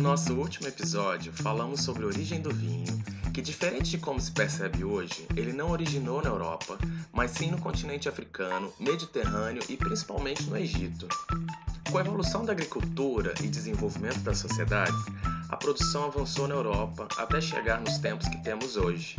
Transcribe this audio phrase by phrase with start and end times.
[0.00, 2.86] No nosso último episódio, falamos sobre a origem do vinho,
[3.34, 6.78] que diferente de como se percebe hoje, ele não originou na Europa,
[7.12, 11.06] mas sim no continente africano, mediterrâneo e principalmente no Egito.
[11.90, 15.04] Com a evolução da agricultura e desenvolvimento das sociedades,
[15.50, 19.18] a produção avançou na Europa até chegar nos tempos que temos hoje.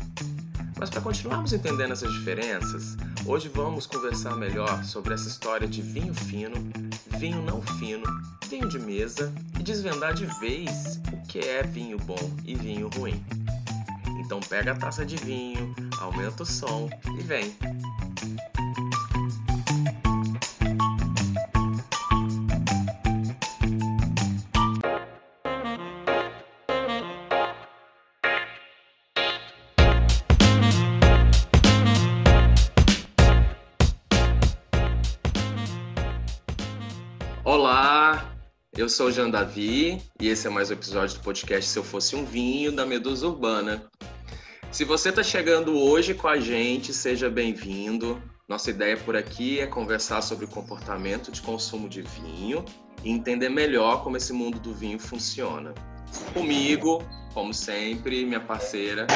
[0.80, 6.16] Mas para continuarmos entendendo essas diferenças, hoje vamos conversar melhor sobre essa história de vinho
[6.16, 6.56] fino,
[7.22, 8.04] vinho não fino,
[8.50, 13.24] vinho de mesa e desvendar de vez o que é vinho bom e vinho ruim.
[14.26, 16.90] Então pega a taça de vinho, aumenta o som
[17.20, 17.56] e vem.
[38.92, 42.14] Sou o Jean Davi e esse é mais um episódio do podcast Se Eu Fosse
[42.14, 43.90] um Vinho da Medusa Urbana.
[44.70, 48.22] Se você está chegando hoje com a gente, seja bem-vindo.
[48.50, 52.66] Nossa ideia por aqui é conversar sobre o comportamento de consumo de vinho
[53.02, 55.74] e entender melhor como esse mundo do vinho funciona.
[56.34, 57.02] Comigo,
[57.34, 59.08] como sempre, minha parceira,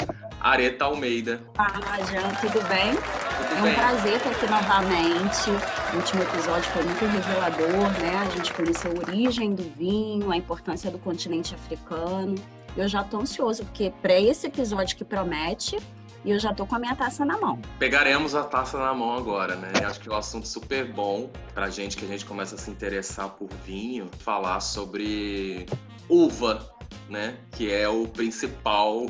[0.46, 1.42] Areta Almeida.
[1.56, 2.94] Fala, Jean, tudo bem?
[2.94, 3.74] Tudo é um bem?
[3.74, 5.50] prazer estar aqui novamente.
[5.92, 8.16] O último episódio foi muito revelador, né?
[8.16, 12.36] A gente conheceu a origem do vinho, a importância do continente africano.
[12.78, 15.80] Eu já estou ansioso, porque para esse episódio que promete,
[16.24, 17.60] e eu já estou com a minha taça na mão.
[17.80, 19.72] Pegaremos a taça na mão agora, né?
[19.84, 22.70] Acho que é um assunto super bom pra gente, que a gente começa a se
[22.70, 25.66] interessar por vinho, falar sobre
[26.08, 26.72] uva,
[27.10, 27.36] né?
[27.50, 29.08] Que é o principal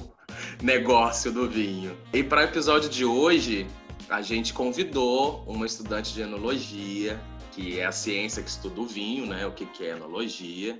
[0.62, 1.98] negócio do vinho.
[2.14, 3.68] E para o episódio de hoje,
[4.09, 7.20] a gente convidou uma estudante de enologia,
[7.52, 9.45] que é a ciência que estuda o vinho, né?
[9.45, 10.78] O que que é enologia.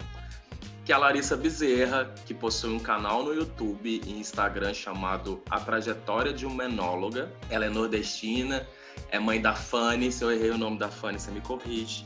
[0.84, 5.60] Que é a Larissa Bezerra, que possui um canal no YouTube e Instagram chamado A
[5.60, 7.32] Trajetória de uma Enóloga.
[7.50, 8.68] Ela é nordestina,
[9.10, 10.12] é mãe da Fanny.
[10.12, 12.06] Se eu errei o nome da Fanny, você me corrige.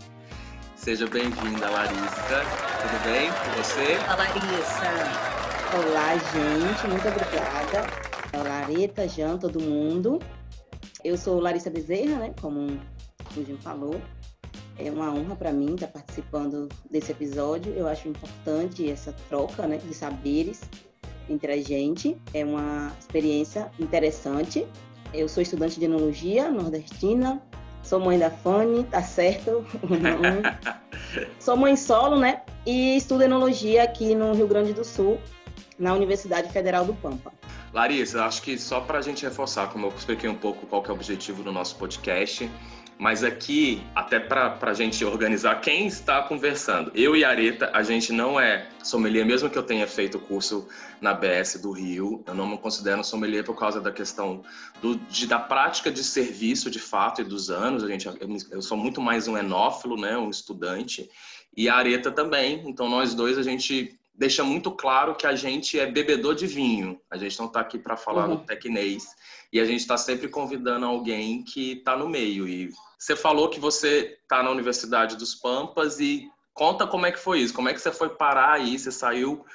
[0.78, 2.42] Seja bem-vinda, Larissa.
[2.82, 3.96] Tudo bem com você?
[3.98, 5.49] Fala, Larissa.
[5.72, 7.88] Olá, gente, muito obrigada.
[8.34, 10.18] Olá, Areta, Jean, todo mundo.
[11.04, 12.34] Eu sou Larissa Bezerra, né?
[12.42, 12.80] Como
[13.38, 14.02] o Jean falou.
[14.80, 17.72] É uma honra para mim estar participando desse episódio.
[17.76, 20.62] Eu acho importante essa troca né, de saberes
[21.30, 22.18] entre a gente.
[22.34, 24.66] É uma experiência interessante.
[25.14, 27.40] Eu sou estudante de enologia nordestina.
[27.84, 29.64] Sou mãe da Fanny, tá certo?
[31.40, 32.42] sou mãe solo, né?
[32.66, 35.20] E estudo enologia aqui no Rio Grande do Sul,
[35.80, 37.32] na Universidade Federal do Pampa.
[37.74, 40.90] Larissa, acho que só para a gente reforçar, como eu expliquei um pouco qual é
[40.90, 42.50] o objetivo do nosso podcast,
[43.00, 46.92] mas aqui, até para a gente organizar quem está conversando.
[46.94, 50.20] Eu e a Areta, a gente não é sommelier, mesmo que eu tenha feito o
[50.20, 50.68] curso
[51.00, 54.44] na BS do Rio, eu não me considero sommelier por causa da questão
[54.82, 57.86] do, de, da prática de serviço, de fato, e dos anos.
[57.86, 58.16] A gente, eu,
[58.52, 61.10] eu sou muito mais um enófilo, né, um estudante,
[61.56, 62.64] e a Areta também.
[62.66, 67.00] Então, nós dois, a gente deixa muito claro que a gente é bebedor de vinho.
[67.10, 68.36] A gente não está aqui para falar Uhum.
[68.36, 69.08] no tecnês.
[69.52, 72.48] E a gente está sempre convidando alguém que está no meio.
[72.48, 72.70] E
[73.00, 77.40] você falou que você está na Universidade dos Pampas e conta como é que foi
[77.40, 77.54] isso.
[77.54, 78.78] Como é que você foi parar aí?
[78.78, 79.46] Você saiu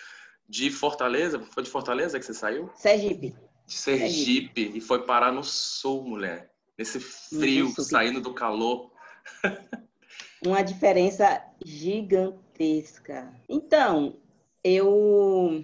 [0.48, 1.38] de Fortaleza?
[1.52, 2.70] Foi de Fortaleza que você saiu?
[2.74, 3.36] Sergipe.
[3.66, 6.50] De Sergipe e foi parar no sul, mulher.
[6.76, 7.84] Nesse frio, sul.
[7.84, 8.90] saindo do calor.
[10.44, 13.32] Uma diferença gigantesca.
[13.48, 14.16] Então,
[14.64, 15.62] eu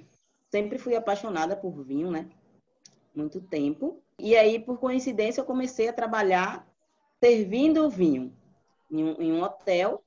[0.50, 2.28] sempre fui apaixonada por vinho, né?
[3.14, 4.02] Muito tempo.
[4.18, 6.68] E aí, por coincidência, eu comecei a trabalhar
[7.18, 8.32] servindo vinho
[8.90, 10.04] em um, em um hotel.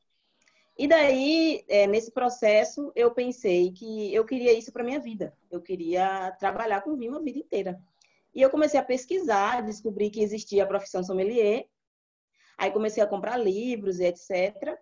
[0.78, 5.36] E daí, é, nesse processo, eu pensei que eu queria isso para minha vida.
[5.50, 7.82] Eu queria trabalhar com vinho a vida inteira.
[8.34, 11.68] E eu comecei a pesquisar, descobri que existia a profissão sommelier.
[12.58, 14.78] Aí comecei a comprar livros e etc.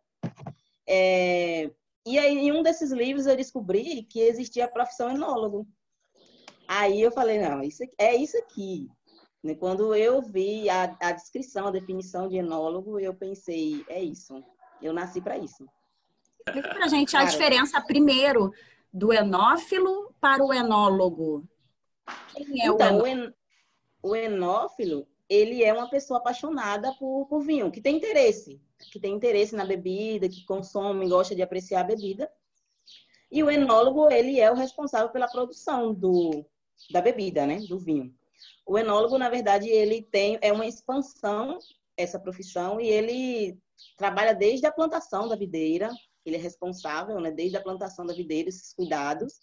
[0.87, 1.71] É,
[2.05, 5.67] e aí, em um desses livros, eu descobri que existia a profissão enólogo.
[6.67, 8.89] Aí eu falei, não, isso aqui- é isso aqui.
[9.43, 14.43] Né, Quando eu vi a, a descrição, a definição de enólogo, eu pensei, é isso.
[14.81, 15.65] Eu nasci para isso.
[16.47, 18.51] Explica pra gente a diferença, primeiro,
[18.91, 21.47] do enófilo para o enólogo.
[22.33, 23.07] Quem é então, o enólogo?
[23.07, 23.33] en-
[24.03, 29.13] o enófilo, ele é uma pessoa apaixonada por, por vinho, que tem interesse, que tem
[29.13, 32.31] interesse na bebida, que consome, gosta de apreciar a bebida.
[33.31, 36.45] E o enólogo, ele é o responsável pela produção do,
[36.91, 38.13] da bebida, né, do vinho.
[38.65, 41.57] O enólogo, na verdade, ele tem é uma expansão
[41.95, 43.57] essa profissão e ele
[43.97, 45.89] trabalha desde a plantação da videira
[46.25, 49.39] Ele é responsável, né, desde a plantação da videira, esses cuidados,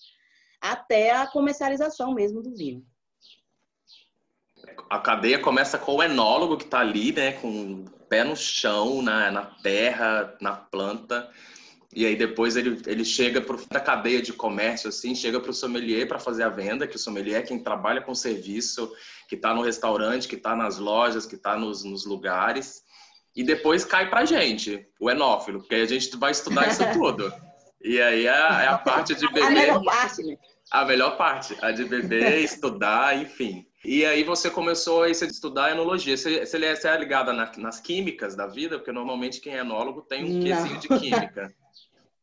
[0.61, 2.84] até a comercialização mesmo do vinho.
[4.91, 9.31] A cadeia começa com o enólogo que está ali, né, com pé no chão, na,
[9.31, 11.31] na terra, na planta,
[11.94, 15.55] e aí depois ele, ele chega para a cadeia de comércio, assim, chega para o
[15.55, 18.93] sommelier para fazer a venda, que o sommelier é quem trabalha com serviço,
[19.26, 22.82] que está no restaurante, que está nas lojas, que está nos, nos lugares.
[23.34, 27.32] E depois cai para a gente, o enófilo, porque a gente vai estudar isso tudo.
[27.82, 29.44] E aí é, é a parte de beber.
[29.44, 30.37] A melhor parte, né?
[30.70, 33.66] A melhor parte, a de beber, estudar, enfim.
[33.85, 36.17] E aí você começou a estudar enologia.
[36.17, 38.79] Você, você é ligada na, nas químicas da vida?
[38.79, 41.55] Porque normalmente quem é enólogo tem um quesinho de química.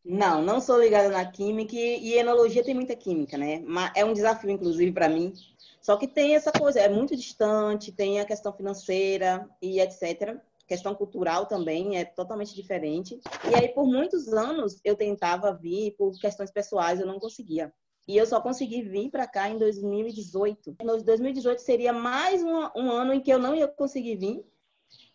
[0.07, 3.63] Não, não sou ligada na química e, enologia tem muita química, né?
[3.65, 5.33] Mas é um desafio, inclusive, para mim.
[5.81, 10.37] Só que tem essa coisa, é muito distante, tem a questão financeira e etc.
[10.67, 13.19] Questão cultural também é totalmente diferente.
[13.49, 17.73] E aí, por muitos anos, eu tentava vir, por questões pessoais, eu não conseguia.
[18.07, 20.75] E eu só consegui vir para cá em 2018.
[20.79, 24.45] Em 2018 seria mais um, um ano em que eu não ia conseguir vir,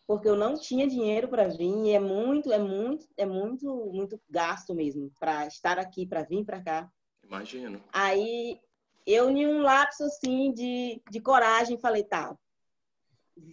[0.07, 4.21] porque eu não tinha dinheiro para vir e é muito, é muito, é muito, muito
[4.29, 6.93] gasto mesmo para estar aqui, para vir para cá.
[7.23, 7.81] Imagino.
[7.93, 8.61] Aí
[9.07, 12.37] eu, em um lapso assim de, de coragem, falei, tá.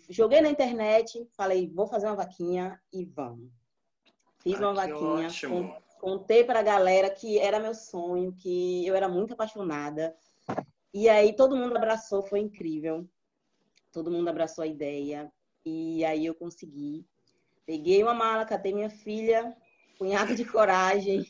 [0.10, 3.52] Joguei na internet, falei, vou fazer uma vaquinha e vamos.
[4.40, 5.30] Fiz ah, uma vaquinha,
[6.00, 10.16] contei para a galera que era meu sonho, que eu era muito apaixonada.
[10.94, 13.08] E aí todo mundo abraçou, foi incrível.
[13.92, 15.32] Todo mundo abraçou a ideia.
[15.66, 17.06] E aí eu consegui.
[17.66, 19.56] Peguei uma mala, catei minha filha,
[19.98, 21.26] punhado de coragem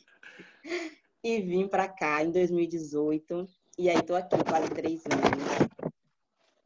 [1.24, 3.48] e vim para cá em 2018.
[3.78, 5.94] E aí tô aqui quase três anos.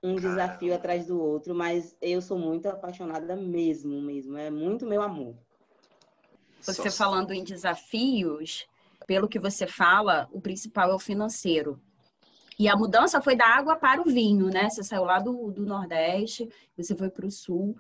[0.04, 4.36] Um desafio atrás do outro, mas eu sou muito apaixonada mesmo, mesmo.
[4.36, 5.36] É muito meu amor.
[6.62, 8.68] Você falando em desafios,
[9.08, 11.82] pelo que você fala, o principal é o financeiro.
[12.58, 14.70] E a mudança foi da água para o vinho, né?
[14.70, 16.48] Você saiu lá do, do Nordeste,
[16.78, 17.76] você foi para o Sul.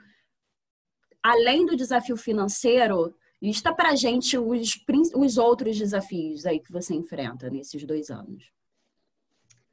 [1.21, 4.79] Além do desafio financeiro, lista para a gente os,
[5.15, 8.51] os outros desafios aí que você enfrenta nesses dois anos.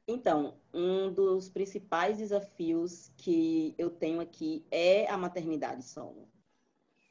[0.07, 6.27] Então, um dos principais desafios que eu tenho aqui é a maternidade solo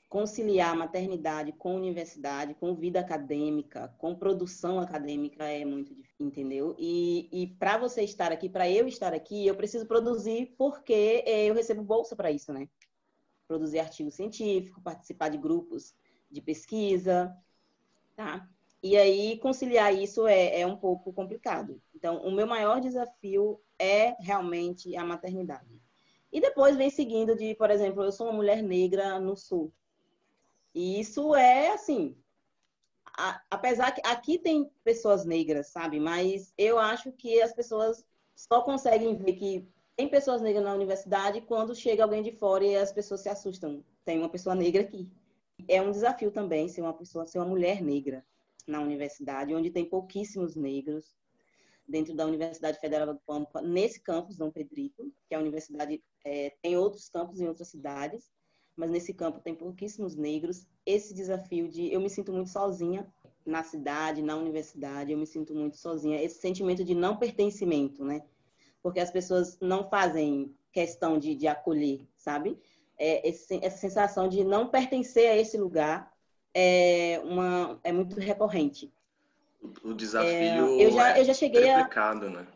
[0.08, 6.74] conciliar maternidade com universidade, com vida acadêmica, com produção acadêmica é muito difícil, entendeu?
[6.78, 11.46] E, e para você estar aqui, para eu estar aqui, eu preciso produzir porque é,
[11.46, 12.68] eu recebo bolsa para isso, né?
[13.46, 15.94] Produzir artigo científico, participar de grupos
[16.30, 17.36] de pesquisa,
[18.16, 18.48] tá?
[18.82, 21.82] E aí, conciliar isso é, é um pouco complicado.
[21.94, 25.82] Então, o meu maior desafio é realmente a maternidade.
[26.32, 29.72] E depois vem seguindo de, por exemplo, eu sou uma mulher negra no Sul.
[30.78, 32.16] E isso é assim,
[33.18, 35.98] a, apesar que aqui tem pessoas negras, sabe?
[35.98, 38.04] Mas eu acho que as pessoas
[38.36, 42.76] só conseguem ver que tem pessoas negras na universidade quando chega alguém de fora e
[42.76, 43.84] as pessoas se assustam.
[44.04, 45.10] Tem uma pessoa negra aqui.
[45.66, 48.24] É um desafio também ser uma pessoa, ser uma mulher negra
[48.64, 51.12] na universidade, onde tem pouquíssimos negros
[51.88, 56.76] dentro da Universidade Federal do Pampa, nesse campus, Dom Pedrito, que a universidade é, tem
[56.76, 58.30] outros campos em outras cidades,
[58.78, 60.64] mas nesse campo tem pouquíssimos negros.
[60.86, 63.12] Esse desafio de eu me sinto muito sozinha
[63.44, 66.22] na cidade, na universidade, eu me sinto muito sozinha.
[66.22, 68.22] Esse sentimento de não pertencimento, né?
[68.80, 72.56] Porque as pessoas não fazem questão de, de acolher, sabe?
[72.96, 76.12] É, esse, essa sensação de não pertencer a esse lugar
[76.54, 78.92] é, uma, é muito recorrente.
[79.82, 81.88] O desafio é, eu já, eu já cheguei a...
[82.30, 82.46] né?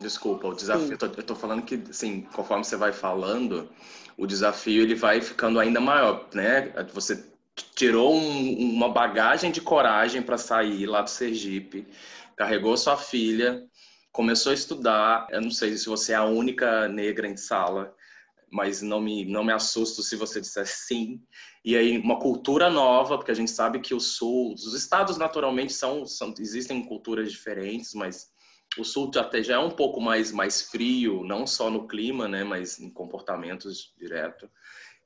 [0.00, 3.70] Desculpa, o desafio, eu tô, eu tô, falando que, assim, conforme você vai falando,
[4.16, 6.72] o desafio ele vai ficando ainda maior, né?
[6.92, 7.24] Você
[7.74, 11.86] tirou um, uma bagagem de coragem para sair lá do Sergipe,
[12.36, 13.62] carregou sua filha,
[14.12, 15.26] começou a estudar.
[15.30, 17.94] Eu não sei se você é a única negra em sala,
[18.50, 21.20] mas não me, não me assusto se você disser sim.
[21.64, 25.72] E aí, uma cultura nova, porque a gente sabe que o Sul, os estados naturalmente
[25.72, 28.33] são, são existem culturas diferentes, mas
[28.78, 32.42] o sul até já é um pouco mais, mais frio, não só no clima, né,
[32.42, 34.50] mas em comportamentos direto.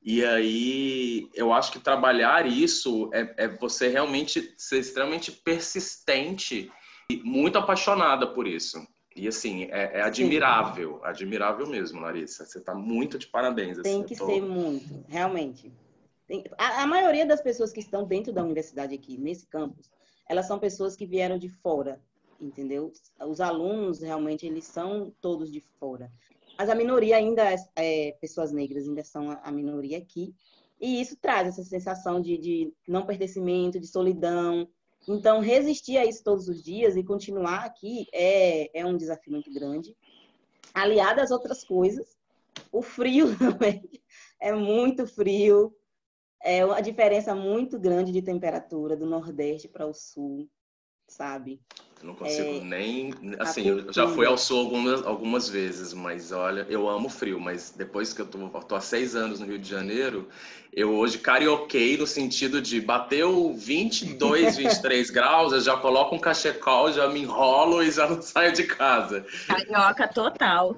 [0.02, 6.70] E aí eu acho que trabalhar isso é, é você realmente ser extremamente persistente
[7.10, 8.86] e muito apaixonada por isso.
[9.14, 12.44] E assim, é, é admirável, admirável mesmo, Larissa.
[12.44, 13.78] Você está muito de parabéns.
[13.78, 14.26] Tem assim, que tô...
[14.26, 15.72] ser muito, realmente.
[16.26, 16.44] Tem...
[16.56, 19.90] A, a maioria das pessoas que estão dentro da universidade aqui, nesse campus,
[20.28, 22.00] elas são pessoas que vieram de fora
[22.40, 22.92] entendeu?
[23.26, 26.10] Os alunos realmente eles são todos de fora,
[26.56, 30.34] mas a minoria ainda é, é pessoas negras ainda são a, minoria aqui
[30.80, 34.68] e isso traz essa sensação de, de não pertencimento, de solidão,
[35.06, 39.52] Então, resistir a isso todos os dias e continuar aqui é, é um desafio muito
[39.52, 39.96] grande.
[40.74, 42.16] Aliado às outras coisas,
[42.70, 43.82] o frio também
[44.40, 45.74] é muito frio,
[46.42, 50.48] é uma diferença muito grande de temperatura do Nordeste para o Sul
[51.08, 51.60] sabe?
[52.00, 53.12] Eu não consigo é, nem.
[53.38, 57.74] Assim, eu já fui ao sul algumas, algumas vezes, mas olha, eu amo frio, mas
[57.76, 60.28] depois que eu tô, tô há seis anos no Rio de Janeiro,
[60.72, 66.92] eu hoje carioquei no sentido de bateu 22, 23 graus, eu já coloco um cachecol,
[66.92, 69.26] já me enrolo e já não saio de casa.
[69.46, 70.76] Carioca total.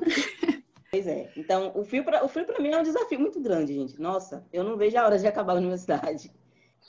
[0.91, 1.31] Pois é.
[1.37, 4.01] Então, o frio para o frio para mim é um desafio muito grande, gente.
[4.01, 6.31] Nossa, eu não vejo a hora de acabar a universidade.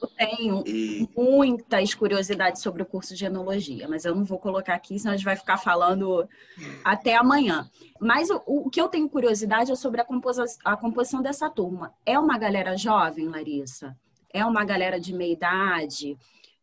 [0.02, 1.08] Eu tenho e...
[1.16, 5.18] muitas curiosidades sobre o curso de enologia, mas eu não vou colocar aqui, senão a
[5.18, 6.28] gente vai ficar falando
[6.84, 7.70] até amanhã.
[8.00, 10.06] Mas o, o que eu tenho curiosidade é sobre a,
[10.66, 11.94] a composição dessa turma.
[12.06, 13.96] É uma galera jovem, Larissa?
[14.34, 16.18] É uma galera de meia idade?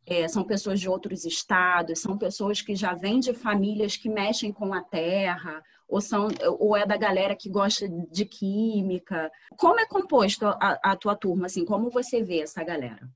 [0.05, 2.01] É, são pessoas de outros estados?
[2.01, 5.63] São pessoas que já vêm de famílias que mexem com a terra?
[5.87, 6.29] Ou, são,
[6.59, 9.31] ou é da galera que gosta de química?
[9.57, 11.47] Como é composto a, a tua turma?
[11.47, 13.09] Assim, como você vê essa galera?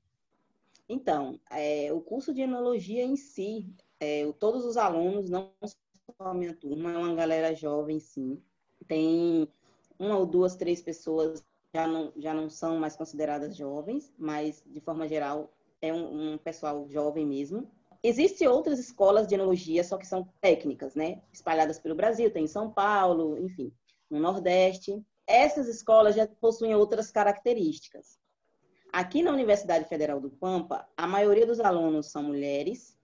[0.87, 5.75] Então, é, o curso de enologia em si, é, todos os alunos, não só
[6.19, 8.41] a minha turma, é uma galera jovem, sim.
[8.87, 9.47] Tem
[9.97, 14.79] uma ou duas, três pessoas já não, já não são mais consideradas jovens, mas, de
[14.81, 17.69] forma geral, é um, um pessoal jovem mesmo.
[18.03, 21.21] Existem outras escolas de enologia, só que são técnicas, né?
[21.31, 23.73] Espalhadas pelo Brasil, tem em São Paulo, enfim,
[24.09, 25.01] no Nordeste.
[25.25, 28.19] Essas escolas já possuem outras características.
[28.93, 32.95] Aqui na Universidade Federal do Pampa, a maioria dos alunos são mulheres,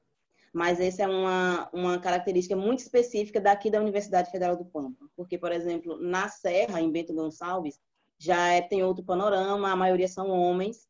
[0.53, 5.10] mas essa é uma, uma característica muito específica daqui da Universidade Federal do Pampa.
[5.15, 7.81] Porque, por exemplo, na Serra, em Bento Gonçalves,
[8.19, 10.88] já é, tem outro panorama, a maioria são homens,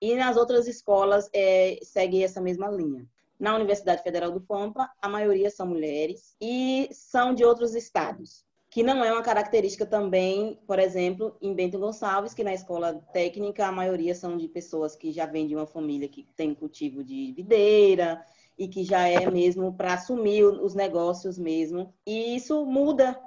[0.00, 3.06] e nas outras escolas é, segue essa mesma linha.
[3.38, 8.84] Na Universidade Federal do Pampa, a maioria são mulheres e são de outros estados que
[8.84, 13.72] não é uma característica também, por exemplo, em Bento Gonçalves, que na escola técnica a
[13.72, 18.24] maioria são de pessoas que já vêm de uma família que tem cultivo de videira
[18.56, 21.92] e que já é mesmo para assumir os negócios mesmo.
[22.06, 23.20] E isso muda.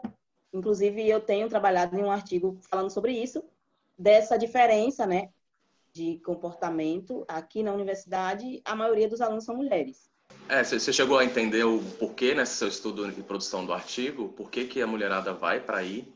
[0.53, 3.43] Inclusive, eu tenho trabalhado em um artigo falando sobre isso,
[3.97, 5.29] dessa diferença, né,
[5.91, 7.25] de comportamento.
[7.27, 10.12] Aqui na universidade, a maioria dos alunos são mulheres.
[10.49, 14.29] É, você chegou a entender o porquê nesse seu estudo e produção do artigo?
[14.29, 16.07] Por que, que a mulherada vai para aí?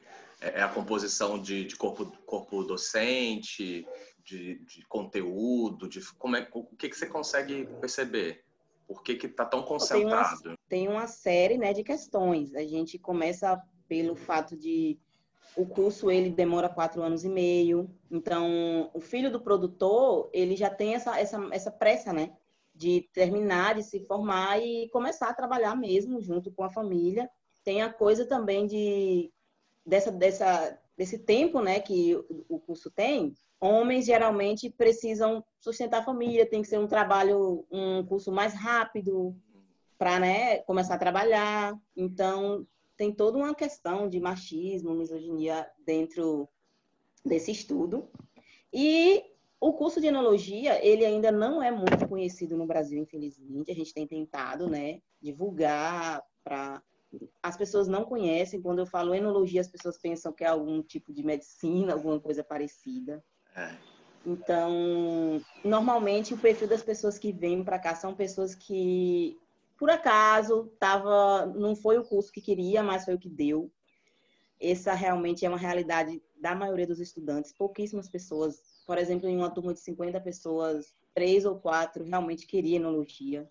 [0.42, 3.88] É, é a composição de, de, corpo, corpo docente,
[4.24, 8.44] de, de conteúdo, de como é, o que, que você consegue perceber?
[8.88, 10.42] Por que está tão concentrado?
[10.42, 12.54] Tem uma, tem uma série né, de questões.
[12.56, 15.00] A gente começa pelo fato de
[15.56, 17.90] o curso ele demora quatro anos e meio.
[18.12, 22.32] Então, o filho do produtor ele já tem essa, essa, essa pressa, né?
[22.78, 27.30] De terminar, de se formar e começar a trabalhar mesmo junto com a família.
[27.64, 29.32] Tem a coisa também de
[29.86, 32.16] dessa, dessa, desse tempo né, que
[32.48, 33.34] o curso tem.
[33.60, 39.36] Homens geralmente precisam sustentar a família, tem que ser um trabalho, um curso mais rápido
[39.98, 41.76] para né, começar a trabalhar.
[41.96, 46.48] Então, tem toda uma questão de machismo, misoginia dentro
[47.26, 48.08] desse estudo.
[48.72, 49.24] E
[49.60, 53.72] o curso de enologia, ele ainda não é muito conhecido no Brasil, infelizmente.
[53.72, 56.82] A gente tem tentado, né, divulgar para
[57.42, 58.62] as pessoas não conhecem.
[58.62, 62.44] Quando eu falo enologia, as pessoas pensam que é algum tipo de medicina, alguma coisa
[62.44, 63.24] parecida.
[63.56, 63.76] É.
[64.26, 69.38] Então, normalmente o perfil das pessoas que vêm para cá são pessoas que,
[69.78, 73.72] por acaso, tava, não foi o curso que queria, mas foi o que deu.
[74.60, 77.54] Essa realmente é uma realidade da maioria dos estudantes.
[77.54, 82.78] Pouquíssimas pessoas por exemplo, em uma turma de 50 pessoas, três ou quatro realmente queriam
[82.78, 83.48] enologia.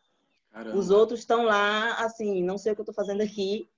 [0.50, 0.78] Caramba.
[0.78, 3.68] Os outros estão lá, assim, não sei o que eu estou fazendo aqui.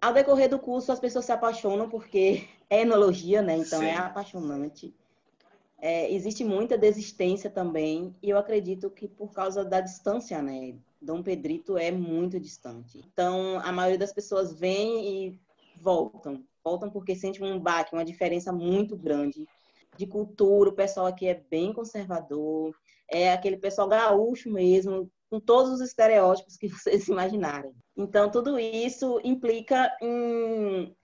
[0.00, 3.58] Ao decorrer do curso, as pessoas se apaixonam porque é enologia, né?
[3.58, 3.90] Então é Sim.
[3.90, 4.94] é apaixonante.
[5.78, 10.74] É, existe muita desistência também, e eu acredito que por causa da distância, né?
[11.00, 13.04] Dom Pedrito é muito distante.
[13.12, 15.40] Então, a maioria das pessoas vem e
[15.76, 16.42] voltam.
[16.64, 19.46] Voltam porque sentem um baque, uma diferença muito grande
[19.96, 22.74] de cultura, o pessoal aqui é bem conservador,
[23.10, 27.72] é aquele pessoal gaúcho mesmo, com todos os estereótipos que vocês imaginarem.
[27.96, 30.94] Então, tudo isso implica em.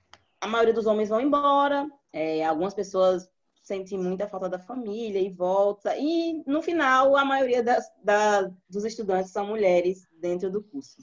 [0.41, 3.29] A maioria dos homens vão embora, é, algumas pessoas
[3.61, 8.85] sentem muita falta da família e volta, e no final, a maioria das, da, dos
[8.85, 10.97] estudantes são mulheres dentro do curso.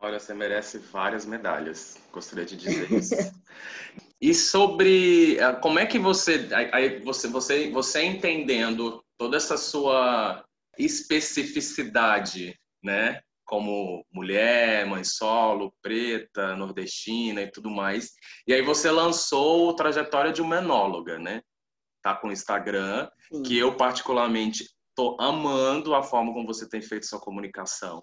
[0.00, 3.14] Olha, você merece várias medalhas, gostaria de dizer isso.
[4.20, 10.44] E sobre eh, como é que você, aí você, você, você entendendo toda essa sua
[10.76, 13.20] especificidade né?
[13.44, 18.10] Como mulher, mãe solo, preta, nordestina e tudo mais.
[18.46, 21.42] E aí você lançou a trajetória de uma enóloga, né?
[22.02, 23.42] Tá com o Instagram, Sim.
[23.42, 28.02] que eu particularmente tô amando a forma como você tem feito sua comunicação.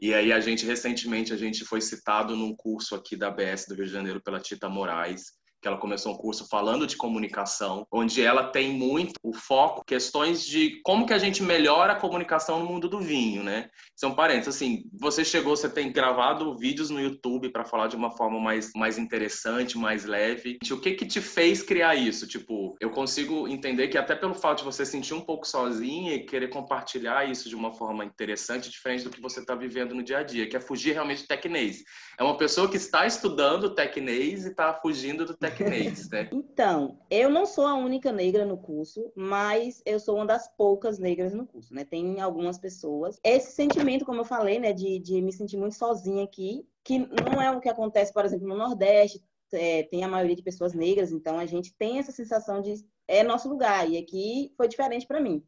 [0.00, 3.74] E aí a gente recentemente a gente foi citado num curso aqui da BS do
[3.74, 8.22] Rio de Janeiro pela Tita Moraes, que ela começou um curso falando de comunicação, onde
[8.22, 12.66] ela tem muito o foco questões de como que a gente melhora a comunicação no
[12.66, 13.68] mundo do vinho, né?
[13.96, 18.10] São parentes, assim, você chegou, você tem gravado vídeos no YouTube para falar de uma
[18.16, 20.58] forma mais, mais interessante, mais leve.
[20.70, 22.26] O que que te fez criar isso?
[22.26, 26.24] Tipo, eu consigo entender que até pelo fato de você sentir um pouco sozinha e
[26.24, 30.18] querer compartilhar isso de uma forma interessante, diferente do que você está vivendo no dia
[30.18, 31.82] a dia, que é fugir realmente do tecnês.
[32.16, 36.28] É uma pessoa que está estudando tecnês e está fugindo do tecnês né?
[36.32, 40.98] Então, eu não sou a única negra no curso, mas eu sou uma das poucas
[40.98, 41.84] negras no curso, né?
[41.84, 43.18] Tem algumas pessoas.
[43.24, 47.40] Esse sentimento, como eu falei, né, de, de me sentir muito sozinha aqui, que não
[47.40, 51.10] é o que acontece, por exemplo, no Nordeste, é, tem a maioria de pessoas negras,
[51.10, 52.74] então a gente tem essa sensação de
[53.06, 55.42] é nosso lugar, e aqui foi diferente para mim.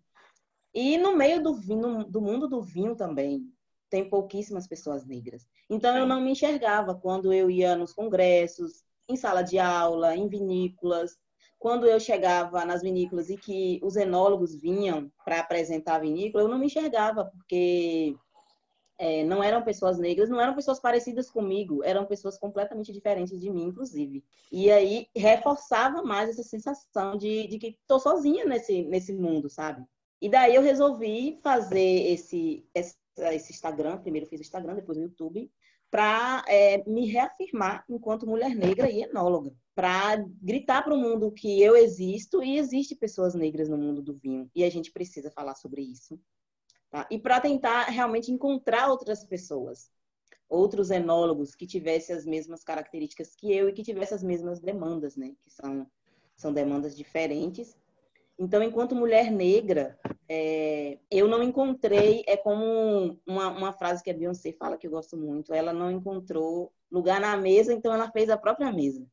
[0.72, 3.44] E no meio do vinho, do mundo do vinho também,
[3.90, 5.46] tem pouquíssimas pessoas negras.
[5.68, 10.28] Então eu não me enxergava quando eu ia nos congressos, em sala de aula, em
[10.28, 11.18] vinícolas.
[11.58, 16.48] Quando eu chegava nas vinícolas e que os enólogos vinham para apresentar a vinícola, eu
[16.48, 18.16] não me enxergava, porque
[19.00, 23.50] é, não eram pessoas negras, não eram pessoas parecidas comigo, eram pessoas completamente diferentes de
[23.50, 24.22] mim, inclusive.
[24.52, 29.84] E aí reforçava mais essa sensação de, de que estou sozinha nesse, nesse mundo, sabe?
[30.20, 35.02] E daí eu resolvi fazer esse, esse, esse Instagram, primeiro fiz o Instagram, depois o
[35.02, 35.50] YouTube,
[35.90, 41.60] para é, me reafirmar enquanto mulher negra e enóloga, para gritar para o mundo que
[41.60, 45.54] eu existo e existe pessoas negras no mundo do vinho e a gente precisa falar
[45.54, 46.20] sobre isso,
[46.90, 47.08] tá?
[47.10, 49.90] E para tentar realmente encontrar outras pessoas,
[50.48, 55.16] outros enólogos que tivessem as mesmas características que eu e que tivessem as mesmas demandas,
[55.16, 55.34] né?
[55.42, 55.86] Que são
[56.36, 57.76] são demandas diferentes
[58.42, 64.14] então, enquanto mulher negra, é, eu não encontrei, é como uma, uma frase que a
[64.14, 68.30] Beyoncé fala que eu gosto muito, ela não encontrou lugar na mesa, então ela fez
[68.30, 69.06] a própria mesa.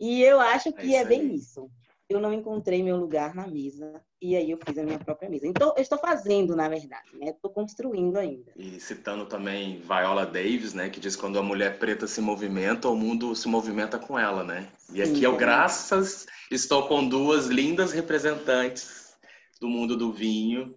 [0.00, 1.70] E eu acho que é bem isso
[2.08, 5.46] eu não encontrei meu lugar na mesa e aí eu fiz a minha própria mesa.
[5.46, 7.30] Então, eu estou fazendo, na verdade, né?
[7.30, 8.50] Estou construindo ainda.
[8.56, 10.88] E citando também Viola Davis, né?
[10.88, 14.42] Que diz que quando a mulher preta se movimenta, o mundo se movimenta com ela,
[14.42, 14.68] né?
[14.92, 19.16] E aqui Sim, eu, graças, estou com duas lindas representantes
[19.60, 20.74] do mundo do vinho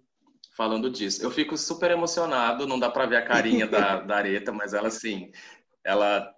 [0.54, 1.24] falando disso.
[1.24, 4.88] Eu fico super emocionado, não dá para ver a carinha da, da Areta, mas ela,
[4.88, 5.32] assim,
[5.82, 6.30] ela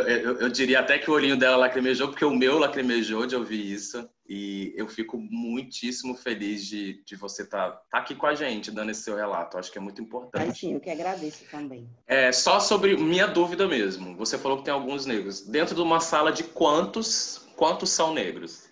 [0.00, 3.60] eu, eu, diria até que o olhinho dela lacrimejou, porque o meu lacrimejou de ouvir
[3.60, 4.08] isso.
[4.26, 8.70] E eu fico muitíssimo feliz de, de você estar tá, tá aqui com a gente,
[8.70, 9.58] dando esse seu relato.
[9.58, 10.70] Acho que é muito importante.
[10.70, 11.86] Eu que agradeço também.
[12.06, 14.16] É, só sobre minha dúvida mesmo.
[14.16, 15.42] Você falou que tem alguns negros.
[15.42, 18.68] Dentro de uma sala de quantos, quantos são negros?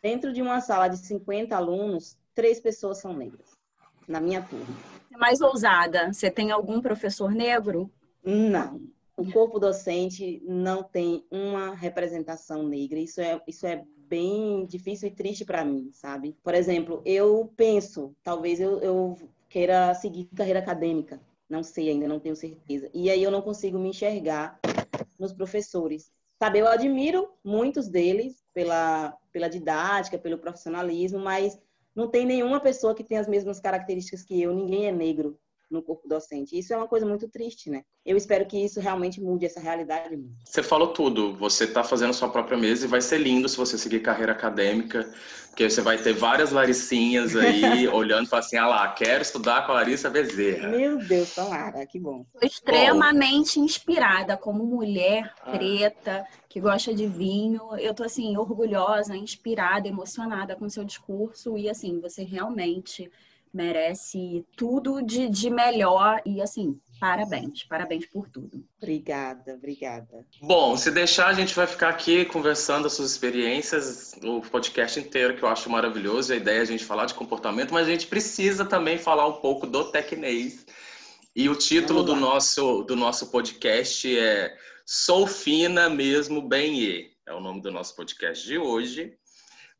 [0.00, 3.50] Dentro de uma sala de 50 alunos, três pessoas são negras,
[4.08, 4.74] na minha turma.
[5.10, 7.90] Mais ousada, você tem algum professor negro?
[8.24, 8.80] Não
[9.22, 12.98] o corpo docente não tem uma representação negra.
[12.98, 16.36] Isso é, isso é bem difícil e triste para mim, sabe?
[16.42, 19.16] Por exemplo, eu penso, talvez eu, eu
[19.48, 22.90] queira seguir carreira acadêmica, não sei ainda, não tenho certeza.
[22.92, 24.58] E aí eu não consigo me enxergar
[25.18, 26.10] nos professores.
[26.36, 31.56] Sabe, eu admiro muitos deles pela, pela didática, pelo profissionalismo, mas
[31.94, 35.38] não tem nenhuma pessoa que tenha as mesmas características que eu, ninguém é negro
[35.72, 36.56] no corpo docente.
[36.56, 37.82] Isso é uma coisa muito triste, né?
[38.04, 40.18] Eu espero que isso realmente mude essa realidade.
[40.44, 41.34] Você falou tudo.
[41.36, 45.10] Você está fazendo sua própria mesa e vai ser lindo se você seguir carreira acadêmica,
[45.48, 49.64] porque você vai ter várias Laricinhas aí olhando e falar assim: ah lá, quero estudar
[49.64, 50.68] com a Larissa Bezerra.
[50.68, 52.26] Meu Deus, tomara, que bom.
[52.34, 53.64] Estou extremamente bom.
[53.64, 55.52] inspirada como mulher ah.
[55.52, 57.62] preta que gosta de vinho.
[57.78, 63.10] Eu tô assim orgulhosa, inspirada, emocionada com seu discurso e assim, você realmente
[63.52, 68.64] merece tudo de, de melhor e assim, parabéns, parabéns por tudo.
[68.80, 70.26] Obrigada, obrigada.
[70.40, 75.36] Bom, se deixar, a gente vai ficar aqui conversando as suas experiências, o podcast inteiro,
[75.36, 76.32] que eu acho maravilhoso.
[76.32, 79.40] A ideia é a gente falar de comportamento, mas a gente precisa também falar um
[79.40, 80.64] pouco do tecnês.
[81.34, 87.10] E o título do nosso, do nosso podcast é Sou Fina Mesmo Bem E.
[87.26, 89.14] É o nome do nosso podcast de hoje.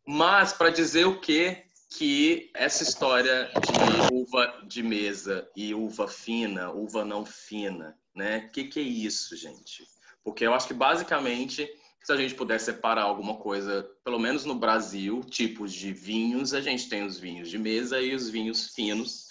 [0.07, 1.63] Mas para dizer o que
[1.97, 8.47] que essa história de uva de mesa e uva fina, uva não fina, né?
[8.49, 9.85] O que, que é isso, gente?
[10.25, 11.69] Porque eu acho que basicamente
[12.05, 16.61] Se a gente puder separar alguma coisa, pelo menos no Brasil, tipos de vinhos, a
[16.61, 19.29] gente tem os vinhos de mesa e os vinhos finos.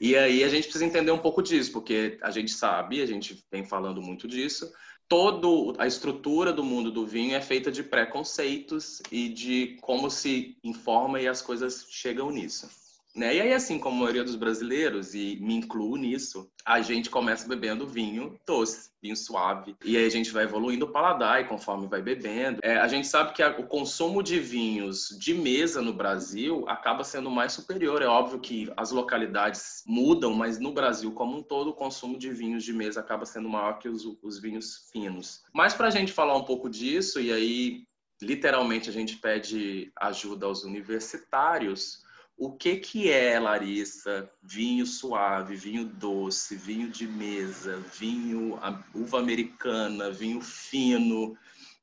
[0.00, 3.44] E aí a gente precisa entender um pouco disso, porque a gente sabe, a gente
[3.50, 4.72] vem falando muito disso,
[5.08, 10.56] toda a estrutura do mundo do vinho é feita de preconceitos e de como se
[10.62, 12.83] informa e as coisas chegam nisso.
[13.14, 13.36] Né?
[13.36, 17.46] E aí, assim como a maioria dos brasileiros, e me incluo nisso, a gente começa
[17.46, 19.76] bebendo vinho doce, vinho suave.
[19.84, 22.58] E aí a gente vai evoluindo o paladar e conforme vai bebendo.
[22.62, 27.04] É, a gente sabe que a, o consumo de vinhos de mesa no Brasil acaba
[27.04, 28.02] sendo mais superior.
[28.02, 32.30] É óbvio que as localidades mudam, mas no Brasil como um todo, o consumo de
[32.30, 35.42] vinhos de mesa acaba sendo maior que os, os vinhos finos.
[35.52, 37.84] Mas para a gente falar um pouco disso, e aí
[38.22, 42.03] literalmente a gente pede ajuda aos universitários,
[42.36, 48.58] o que que é, Larissa, vinho suave, vinho doce, vinho de mesa, vinho
[48.94, 51.36] uva americana, vinho fino,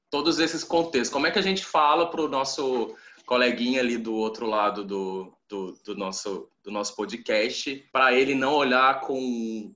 [0.09, 1.09] todos esses contextos.
[1.09, 5.33] Como é que a gente fala para o nosso coleguinha ali do outro lado do,
[5.47, 9.73] do, do nosso, do nosso podcast, para ele não olhar com,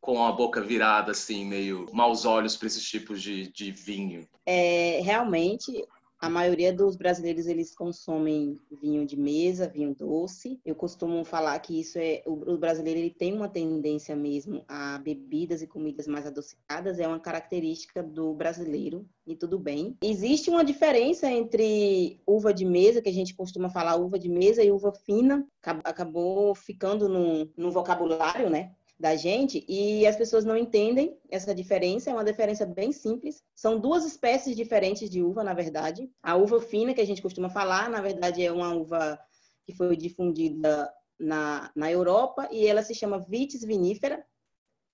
[0.00, 4.28] com a boca virada, assim, meio maus olhos para esses tipos de, de vinho?
[4.44, 5.82] É, realmente,
[6.20, 10.58] a maioria dos brasileiros eles consomem vinho de mesa, vinho doce.
[10.64, 15.62] Eu costumo falar que isso é o brasileiro ele tem uma tendência mesmo a bebidas
[15.62, 19.96] e comidas mais adocicadas, é uma característica do brasileiro e tudo bem.
[20.02, 24.62] Existe uma diferença entre uva de mesa, que a gente costuma falar uva de mesa
[24.62, 28.72] e uva fina, acabou ficando no, no vocabulário, né?
[28.98, 32.10] Da gente e as pessoas não entendem essa diferença.
[32.10, 33.42] É uma diferença bem simples.
[33.54, 36.10] São duas espécies diferentes de uva, na verdade.
[36.22, 39.18] A uva fina, que a gente costuma falar, na verdade é uma uva
[39.66, 44.24] que foi difundida na, na Europa e ela se chama Vitis vinifera.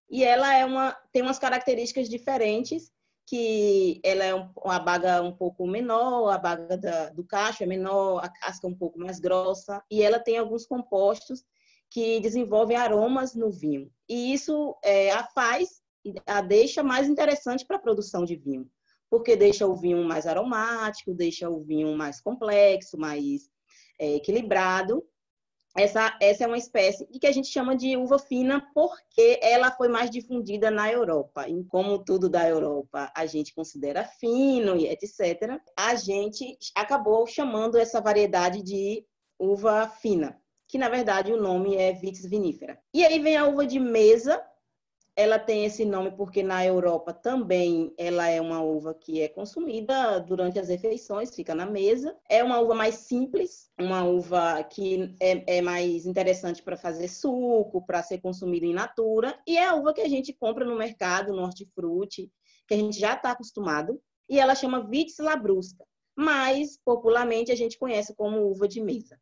[0.08, 2.90] E ela é uma, tem umas características diferentes
[3.26, 7.66] que ela é um, uma baga um pouco menor, a baga da, do cacho é
[7.66, 11.44] menor, a casca um pouco mais grossa, e ela tem alguns compostos
[11.90, 13.90] que desenvolvem aromas no vinho.
[14.09, 15.83] E isso é, a faz,
[16.24, 18.70] a deixa mais interessante para a produção de vinho,
[19.11, 23.50] porque deixa o vinho mais aromático, deixa o vinho mais complexo, mais
[23.98, 25.05] é, equilibrado.
[25.76, 29.88] Essa, essa é uma espécie que a gente chama de uva fina porque ela foi
[29.88, 31.48] mais difundida na Europa.
[31.48, 37.79] E como tudo da Europa a gente considera fino e etc., a gente acabou chamando
[37.79, 39.05] essa variedade de
[39.38, 40.39] uva fina
[40.70, 42.78] que na verdade o nome é Vitis vinifera.
[42.94, 44.40] E aí vem a uva de mesa.
[45.16, 50.20] Ela tem esse nome porque na Europa também ela é uma uva que é consumida
[50.20, 52.16] durante as refeições, fica na mesa.
[52.28, 57.85] É uma uva mais simples, uma uva que é, é mais interessante para fazer suco,
[57.85, 59.37] para ser consumida in natura.
[59.44, 62.30] E é a uva que a gente compra no mercado, no hortifruti,
[62.68, 64.00] que a gente já está acostumado.
[64.28, 65.85] E ela chama Vitis labrusca,
[66.16, 69.18] mas popularmente a gente conhece como uva de mesa.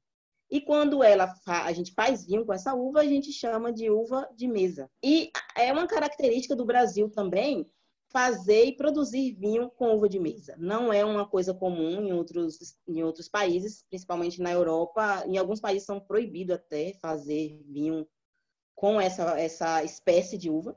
[0.51, 4.29] E quando ela a gente faz vinho com essa uva, a gente chama de uva
[4.35, 4.91] de mesa.
[5.03, 7.67] E é uma característica do Brasil também
[8.11, 10.57] fazer e produzir vinho com uva de mesa.
[10.59, 15.25] Não é uma coisa comum em outros, em outros países, principalmente na Europa.
[15.27, 18.09] Em alguns países são proibido até fazer vinho
[18.75, 20.77] com essa, essa espécie de uva.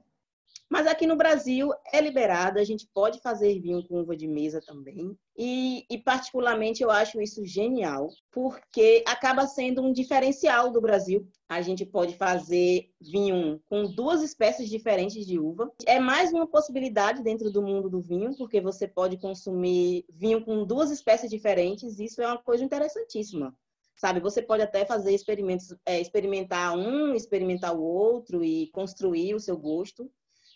[0.71, 4.61] Mas aqui no Brasil é liberado, a gente pode fazer vinho com uva de mesa
[4.65, 5.17] também.
[5.37, 11.27] E, e, particularmente eu acho isso genial, porque acaba sendo um diferencial do Brasil.
[11.49, 15.69] A gente pode fazer vinho com duas espécies diferentes de uva.
[15.85, 20.63] É mais uma possibilidade dentro do mundo do vinho, porque você pode consumir vinho com
[20.65, 21.99] duas espécies diferentes.
[21.99, 23.53] Isso é uma coisa interessantíssima
[23.93, 24.19] sabe?
[24.19, 29.55] Você pode até fazer experimentos, é, experimentar um, experimentar o outro e construir o seu
[29.55, 30.09] gosto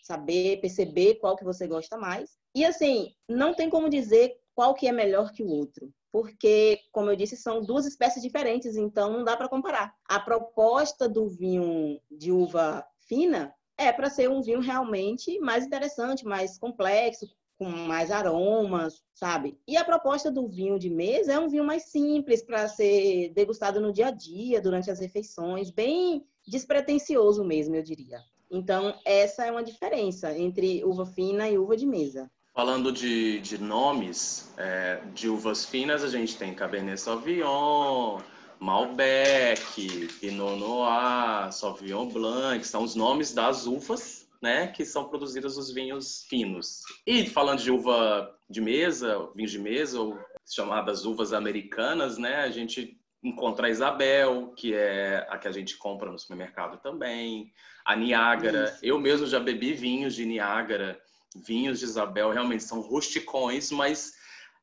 [0.06, 2.30] saber, perceber qual que você gosta mais.
[2.54, 7.10] E assim, não tem como dizer qual que é melhor que o outro, porque, como
[7.10, 9.92] eu disse, são duas espécies diferentes, então não dá para comparar.
[10.08, 16.24] A proposta do vinho de uva fina é para ser um vinho realmente mais interessante,
[16.24, 17.26] mais complexo,
[17.58, 19.58] com mais aromas, sabe?
[19.66, 23.80] E a proposta do vinho de mesa é um vinho mais simples para ser degustado
[23.80, 28.20] no dia a dia, durante as refeições, bem despretensioso mesmo, eu diria.
[28.50, 32.30] Então, essa é uma diferença entre uva fina e uva de mesa.
[32.54, 38.20] Falando de, de nomes, é, de uvas finas, a gente tem Cabernet Sauvignon,
[38.58, 45.56] Malbec, Pinot Noir, Sauvignon Blanc, que são os nomes das uvas né, que são produzidas
[45.56, 46.82] os vinhos finos.
[47.06, 52.50] E falando de uva de mesa, vinhos de mesa, ou chamadas uvas americanas, né, a
[52.50, 57.52] gente encontra a Isabel, que é a que a gente compra no supermercado também
[57.84, 58.64] a Niágara.
[58.64, 58.78] Isso.
[58.84, 61.00] Eu mesmo já bebi vinhos de Niágara,
[61.36, 64.14] vinhos de Isabel, realmente são rusticões, mas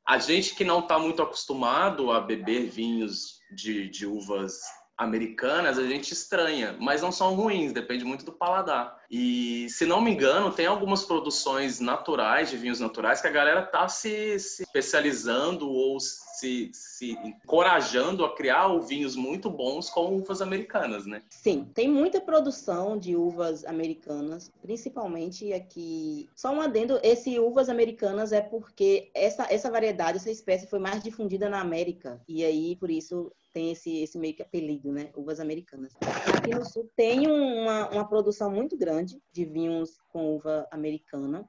[0.05, 4.59] A gente que não está muito acostumado a beber vinhos de, de uvas
[4.97, 9.01] americanas a gente estranha, mas não são ruins, depende muito do paladar.
[9.09, 13.63] E se não me engano, tem algumas produções naturais de vinhos naturais que a galera
[13.63, 20.41] tá se, se especializando ou se, se encorajando a criar vinhos muito bons com uvas
[20.41, 21.21] americanas, né?
[21.29, 26.29] Sim, tem muita produção de uvas americanas, principalmente aqui.
[26.35, 31.03] Só um adendo, esse uvas americanas é porque essa, essa variedade, essa espécie foi mais
[31.03, 32.21] difundida na América.
[32.27, 35.11] E aí, por isso, tem esse, esse meio que apelido, né?
[35.15, 35.93] Uvas americanas.
[36.35, 41.47] Aqui no sul tem uma, uma produção muito grande de vinhos com uva americana.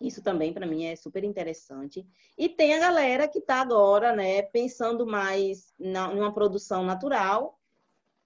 [0.00, 2.06] Isso também para mim é super interessante.
[2.36, 7.58] E tem a galera que está agora, né, pensando mais na, numa produção natural.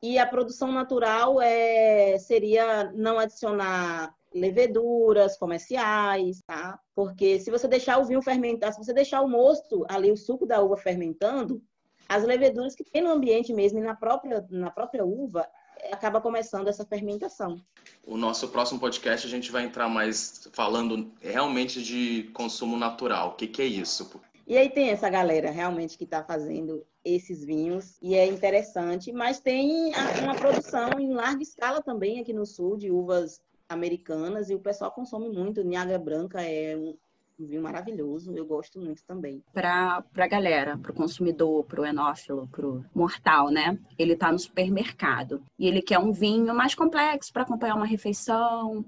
[0.03, 6.79] E a produção natural é, seria não adicionar leveduras comerciais, tá?
[6.95, 10.47] Porque se você deixar o vinho fermentar, se você deixar o mosto ali, o suco
[10.47, 11.63] da uva fermentando,
[12.11, 15.47] as leveduras que tem no ambiente mesmo e na própria, na própria uva,
[15.93, 17.63] acaba começando essa fermentação.
[18.05, 23.29] O nosso próximo podcast a gente vai entrar mais falando realmente de consumo natural.
[23.29, 24.21] O que, que é isso?
[24.45, 29.39] E aí tem essa galera realmente que está fazendo esses vinhos e é interessante, mas
[29.39, 34.59] tem uma produção em larga escala também aqui no sul de uvas americanas e o
[34.59, 35.63] pessoal consome muito.
[35.63, 36.99] Niagara Branca é um,
[37.41, 39.43] um vinho maravilhoso, eu gosto muito também.
[39.53, 43.79] Para a galera, para o consumidor, para o enófilo, para o mortal, né?
[43.99, 48.85] Ele está no supermercado e ele quer um vinho mais complexo para acompanhar uma refeição,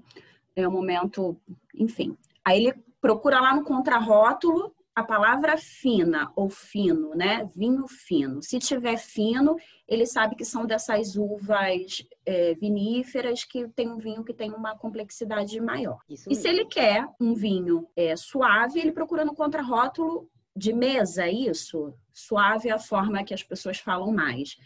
[0.55, 1.35] é um momento,
[1.75, 2.15] enfim.
[2.45, 7.49] Aí ele procura lá no contrarótulo a palavra fina ou fino, né?
[7.55, 8.43] Vinho fino.
[8.43, 9.55] Se tiver fino,
[9.87, 14.77] ele sabe que são dessas uvas é, viníferas que tem um vinho que tem uma
[14.77, 15.99] complexidade maior.
[16.07, 21.27] Isso e se ele quer um vinho é, suave, ele procura no contrarótulo de mesa,
[21.27, 21.93] isso?
[22.13, 24.57] Suave é a forma que as pessoas falam mais.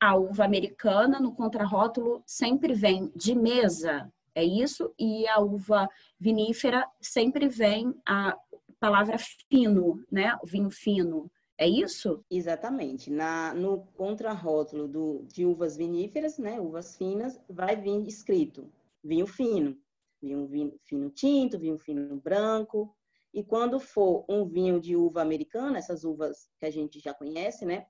[0.00, 4.92] A uva americana, no contrarótulo, sempre vem de mesa, é isso?
[4.98, 5.88] E a uva
[6.20, 8.36] vinífera sempre vem a
[8.80, 9.16] palavra
[9.48, 10.36] fino, né?
[10.42, 11.30] O vinho fino.
[11.58, 12.22] É isso?
[12.30, 13.10] Exatamente.
[13.10, 18.70] Na, no contrarótulo do, de uvas viníferas, né, uvas finas, vai vir escrito
[19.06, 19.78] vinho fino,
[20.20, 22.94] vinho, vinho fino tinto, vinho fino branco.
[23.32, 27.64] E quando for um vinho de uva americana, essas uvas que a gente já conhece,
[27.64, 27.86] né,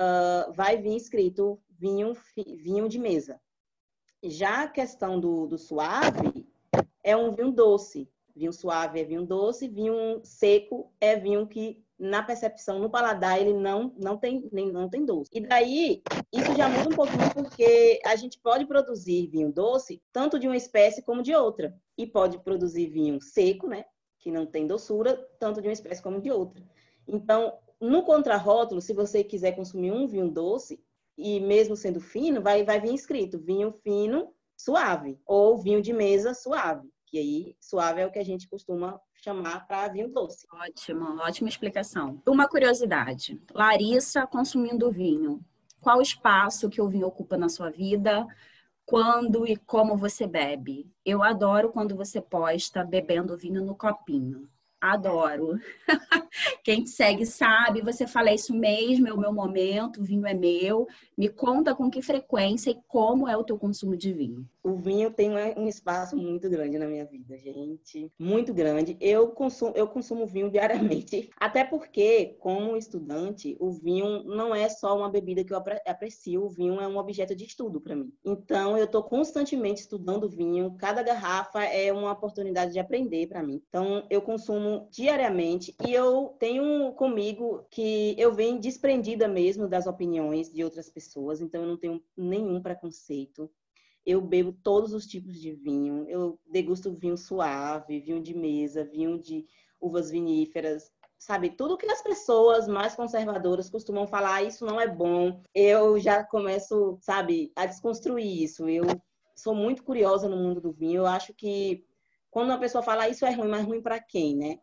[0.00, 2.14] uh, vai vir escrito vinho,
[2.58, 3.40] vinho de mesa.
[4.22, 6.46] Já a questão do, do suave
[7.02, 8.08] é um vinho doce.
[8.34, 13.54] Vinho suave é vinho doce, vinho seco é vinho que na percepção, no paladar, ele
[13.54, 15.30] não, não, tem, nem, não tem doce.
[15.32, 20.36] E daí, isso já muda um pouquinho, porque a gente pode produzir vinho doce, tanto
[20.36, 21.72] de uma espécie como de outra.
[21.96, 23.84] E pode produzir vinho seco, né?
[24.18, 26.60] Que não tem doçura, tanto de uma espécie como de outra.
[27.06, 30.82] Então, no contrarótulo, se você quiser consumir um vinho doce,
[31.16, 36.34] e mesmo sendo fino, vai, vai vir escrito vinho fino suave, ou vinho de mesa
[36.34, 36.88] suave.
[37.12, 40.46] Que aí, suave é o que a gente costuma chamar para vinho doce.
[40.50, 42.22] Ótimo, ótima explicação.
[42.26, 45.44] Uma curiosidade: Larissa consumindo vinho.
[45.78, 48.26] Qual o espaço que o vinho ocupa na sua vida?
[48.86, 50.90] Quando e como você bebe?
[51.04, 54.48] Eu adoro quando você posta bebendo vinho no copinho.
[54.82, 55.60] Adoro.
[56.64, 60.34] Quem te segue sabe, você fala isso mesmo, é o meu momento, o vinho é
[60.34, 60.88] meu.
[61.16, 64.44] Me conta com que frequência e como é o teu consumo de vinho.
[64.60, 68.10] O vinho tem um espaço muito grande na minha vida, gente.
[68.18, 68.96] Muito grande.
[69.00, 71.30] Eu consumo, eu consumo vinho diariamente.
[71.38, 76.48] Até porque, como estudante, o vinho não é só uma bebida que eu aprecio, o
[76.48, 78.12] vinho é um objeto de estudo para mim.
[78.24, 80.74] Então, eu estou constantemente estudando vinho.
[80.76, 83.62] Cada garrafa é uma oportunidade de aprender para mim.
[83.68, 90.52] Então, eu consumo diariamente e eu tenho comigo que eu venho desprendida mesmo das opiniões
[90.52, 93.50] de outras pessoas, então eu não tenho nenhum preconceito.
[94.04, 96.04] Eu bebo todos os tipos de vinho.
[96.08, 99.46] Eu degusto vinho suave, vinho de mesa, vinho de
[99.80, 101.50] uvas viníferas, sabe?
[101.50, 105.40] Tudo que as pessoas mais conservadoras costumam falar, ah, isso não é bom.
[105.54, 108.68] Eu já começo, sabe, a desconstruir isso.
[108.68, 108.84] Eu
[109.36, 110.98] sou muito curiosa no mundo do vinho.
[110.98, 111.84] Eu acho que
[112.32, 114.58] quando uma pessoa fala, isso é ruim, mas ruim para quem, né?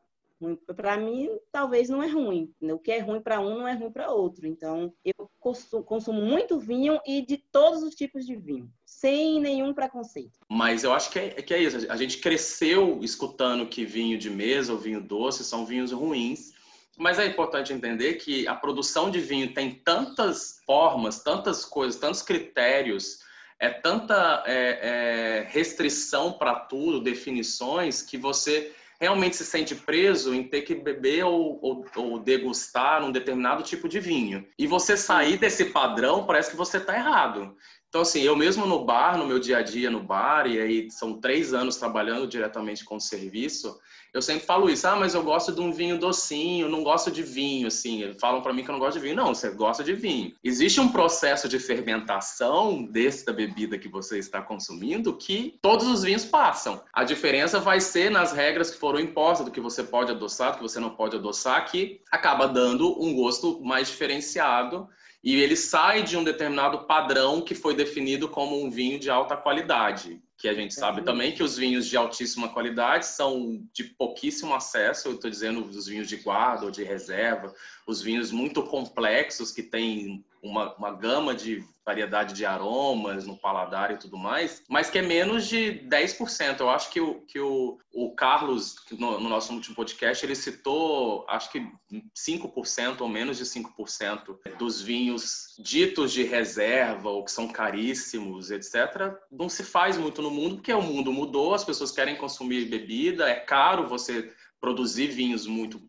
[0.75, 2.51] Para mim, talvez não é ruim.
[2.61, 4.47] O que é ruim para um não é ruim para outro.
[4.47, 10.39] Então, eu consumo muito vinho e de todos os tipos de vinho, sem nenhum preconceito.
[10.49, 11.91] Mas eu acho que é, que é isso.
[11.91, 16.53] A gente cresceu escutando que vinho de mesa ou vinho doce são vinhos ruins.
[16.97, 22.23] Mas é importante entender que a produção de vinho tem tantas formas, tantas coisas, tantos
[22.23, 23.19] critérios,
[23.59, 30.43] é tanta é, é, restrição para tudo, definições, que você realmente se sente preso em
[30.43, 34.45] ter que beber ou, ou, ou degustar um determinado tipo de vinho.
[34.57, 37.55] E você sair desse padrão, parece que você está errado.
[37.87, 40.91] Então, assim, eu mesmo no bar, no meu dia a dia no bar, e aí
[40.91, 43.79] são três anos trabalhando diretamente com o serviço,
[44.13, 47.21] eu sempre falo isso, ah, mas eu gosto de um vinho docinho, não gosto de
[47.21, 48.13] vinho, assim.
[48.19, 49.15] Falam para mim que eu não gosto de vinho.
[49.15, 50.33] Não, você gosta de vinho.
[50.43, 56.03] Existe um processo de fermentação desse da bebida que você está consumindo que todos os
[56.03, 56.81] vinhos passam.
[56.93, 60.57] A diferença vai ser nas regras que foram impostas, do que você pode adoçar, do
[60.57, 64.87] que você não pode adoçar, que acaba dando um gosto mais diferenciado
[65.23, 69.35] e ele sai de um determinado padrão que foi definido como um vinho de alta
[69.35, 70.21] qualidade.
[70.39, 75.09] Que a gente sabe também que os vinhos de altíssima qualidade são de pouquíssimo acesso.
[75.09, 77.53] Eu estou dizendo os vinhos de guarda ou de reserva,
[77.85, 83.91] os vinhos muito complexos que têm uma, uma gama de variedade de aromas no paladar
[83.91, 86.59] e tudo mais, mas que é menos de 10%.
[86.59, 91.25] Eu acho que o, que o, o Carlos, no, no nosso último podcast, ele citou,
[91.27, 91.67] acho que
[92.15, 99.15] 5% ou menos de 5% dos vinhos ditos de reserva ou que são caríssimos, etc.,
[99.31, 103.29] não se faz muito no mundo, porque o mundo mudou, as pessoas querem consumir bebida,
[103.29, 105.81] é caro você produzir vinhos muito,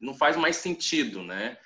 [0.00, 1.56] não faz mais sentido, né?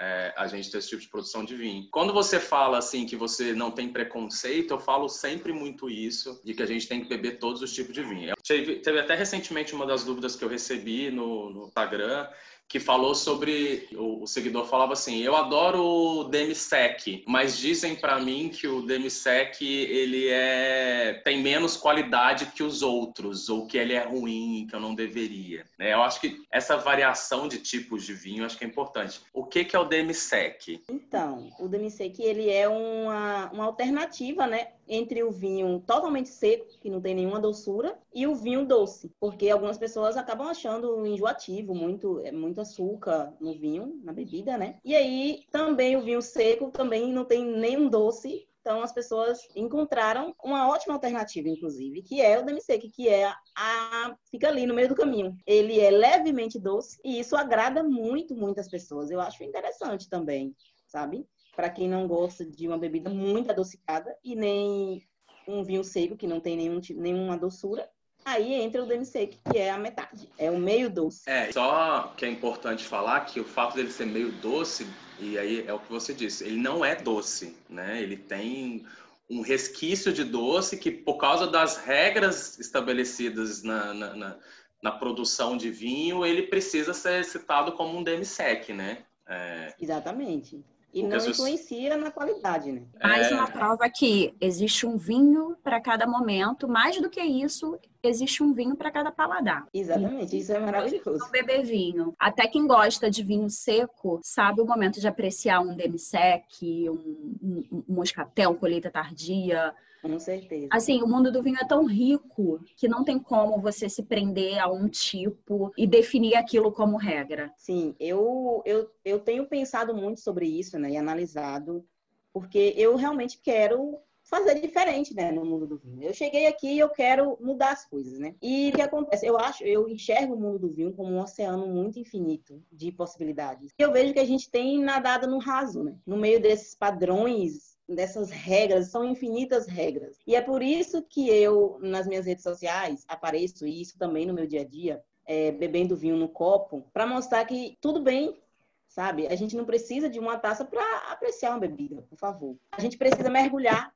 [0.00, 1.86] é, a gente ter esse tipo de produção de vinho.
[1.90, 6.54] Quando você fala assim que você não tem preconceito, eu falo sempre muito isso, de
[6.54, 8.34] que a gente tem que beber todos os tipos de vinho.
[8.46, 12.26] Teve, teve até recentemente uma das dúvidas que eu recebi no, no Instagram,
[12.70, 18.48] que falou sobre o, seguidor falava assim: "Eu adoro o Demisec, mas dizem para mim
[18.48, 24.04] que o Demisec ele é tem menos qualidade que os outros ou que ele é
[24.04, 25.66] ruim, que eu não deveria".
[25.76, 25.92] Né?
[25.92, 29.20] Eu acho que essa variação de tipos de vinho acho que é importante.
[29.34, 30.80] O que que é o Demisec?
[30.88, 36.90] Então, o Demisec ele é uma, uma alternativa, né, entre o vinho totalmente seco, que
[36.90, 42.18] não tem nenhuma doçura, e o vinho doce, porque algumas pessoas acabam achando enjoativo, muito,
[42.20, 44.78] é muito açúcar no vinho, na bebida, né?
[44.84, 50.34] E aí também o vinho seco também não tem nenhum doce, então as pessoas encontraram
[50.44, 54.88] uma ótima alternativa, inclusive, que é o demi-sec, que é a fica ali no meio
[54.88, 55.34] do caminho.
[55.46, 59.10] Ele é levemente doce e isso agrada muito muitas pessoas.
[59.10, 60.54] Eu acho interessante também,
[60.86, 61.26] sabe?
[61.60, 65.06] Para quem não gosta de uma bebida muito adocicada e nem
[65.46, 67.86] um vinho seco que não tem nenhum, nenhuma doçura.
[68.24, 71.28] Aí entra o demi-sec, que é a metade, é o meio doce.
[71.28, 74.86] É, só que é importante falar que o fato dele ser meio doce,
[75.18, 78.00] e aí é o que você disse, ele não é doce, né?
[78.00, 78.86] Ele tem
[79.28, 84.36] um resquício de doce que, por causa das regras estabelecidas na, na, na,
[84.82, 89.04] na produção de vinho, ele precisa ser citado como um demi-sec, né?
[89.28, 89.74] É...
[89.78, 90.64] Exatamente.
[90.92, 92.82] E não influencia na qualidade, né?
[93.02, 93.34] Mais é...
[93.34, 98.52] uma prova que existe um vinho para cada momento, mais do que isso, existe um
[98.52, 99.66] vinho para cada paladar.
[99.72, 101.18] Exatamente, isso é maravilhoso.
[101.18, 102.14] Não beber vinho.
[102.18, 107.64] Até quem gosta de vinho seco sabe o momento de apreciar um demi-sec, um, um,
[107.72, 109.72] um moscatel, colheita tardia,
[110.02, 110.68] com certeza.
[110.70, 114.58] Assim, o mundo do vinho é tão rico que não tem como você se prender
[114.58, 117.52] a um tipo e definir aquilo como regra.
[117.56, 121.84] Sim, eu, eu, eu tenho pensado muito sobre isso, né, e analisado,
[122.32, 123.98] porque eu realmente quero
[124.30, 126.04] fazer diferente, né, no mundo do vinho.
[126.04, 128.36] Eu cheguei aqui e eu quero mudar as coisas, né?
[128.40, 129.26] E o que acontece?
[129.26, 133.72] Eu acho, eu enxergo o mundo do vinho como um oceano muito infinito de possibilidades.
[133.76, 135.96] Eu vejo que a gente tem nadado no raso, né?
[136.06, 140.18] No meio desses padrões dessas regras, são infinitas regras.
[140.26, 144.34] E é por isso que eu, nas minhas redes sociais, apareço, e isso também no
[144.34, 148.40] meu dia a dia, é, bebendo vinho no copo, para mostrar que tudo bem,
[148.88, 149.26] sabe?
[149.26, 152.56] A gente não precisa de uma taça para apreciar uma bebida, por favor.
[152.72, 153.94] A gente precisa mergulhar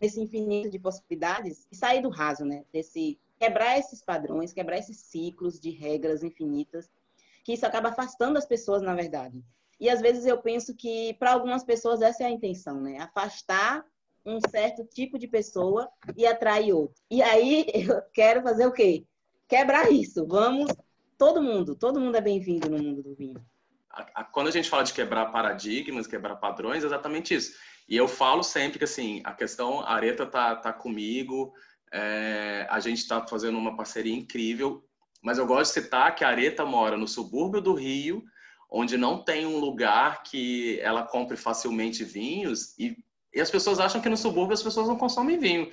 [0.00, 2.64] nesse infinito de possibilidades e sair do raso, né?
[2.72, 6.90] Desse quebrar esses padrões, quebrar esses ciclos de regras infinitas,
[7.44, 9.44] que isso acaba afastando as pessoas, na verdade.
[9.78, 12.98] E às vezes eu penso que para algumas pessoas essa é a intenção, né?
[12.98, 13.84] Afastar
[14.24, 17.00] um certo tipo de pessoa e atrair outro.
[17.10, 19.04] E aí eu quero fazer o quê?
[19.48, 20.26] Quebrar isso.
[20.26, 20.72] Vamos,
[21.16, 23.40] todo mundo, todo mundo é bem-vindo no mundo do vinho.
[24.32, 27.54] Quando a gente fala de quebrar paradigmas, quebrar padrões, é exatamente isso.
[27.88, 31.54] E eu falo sempre que assim, a questão, a Areta tá, tá comigo,
[31.92, 34.84] é, a gente está fazendo uma parceria incrível,
[35.22, 38.22] mas eu gosto de citar que a Areta mora no subúrbio do Rio,
[38.70, 42.96] onde não tem um lugar que ela compre facilmente vinhos e,
[43.34, 45.70] e as pessoas acham que no subúrbio as pessoas não consomem vinho.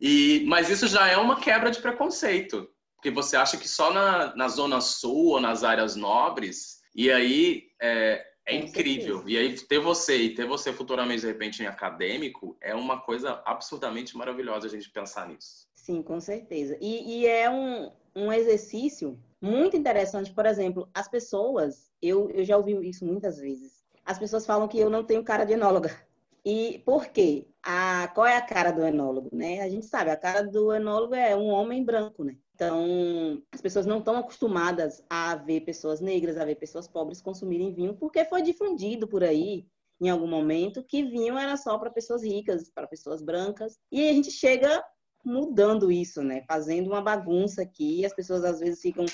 [0.00, 4.34] E, mas isso já é uma quebra de preconceito, porque você acha que só na,
[4.34, 9.22] na zona sul ou nas áreas nobres, e aí é, é incrível.
[9.26, 13.40] E aí ter você e ter você futuramente, de repente, em acadêmico, é uma coisa
[13.44, 15.68] absurdamente maravilhosa a gente pensar nisso.
[15.74, 16.76] Sim, com certeza.
[16.80, 20.32] E, e é um, um exercício muito interessante.
[20.32, 23.82] Por exemplo, as pessoas, eu, eu já ouvi isso muitas vezes.
[24.04, 25.96] As pessoas falam que eu não tenho cara de enóloga.
[26.44, 27.46] E por quê?
[27.62, 29.60] A, qual é a cara do enólogo, né?
[29.60, 32.36] A gente sabe, a cara do enólogo é um homem branco, né?
[32.54, 37.72] Então, as pessoas não estão acostumadas a ver pessoas negras, a ver pessoas pobres consumirem
[37.72, 39.66] vinho, porque foi difundido por aí,
[40.00, 43.78] em algum momento, que vinho era só para pessoas ricas, para pessoas brancas.
[43.90, 44.82] E a gente chega
[45.24, 46.44] mudando isso, né?
[46.48, 49.06] Fazendo uma bagunça aqui, as pessoas às vezes ficam